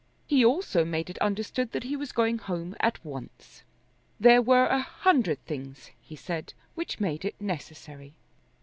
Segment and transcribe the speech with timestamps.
[0.25, 3.61] He also made it understood that he was going home at once.
[4.19, 8.15] There were a hundred things, he said, which made it necessary.